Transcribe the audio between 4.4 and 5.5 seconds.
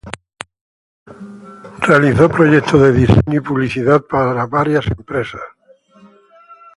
varias empresas.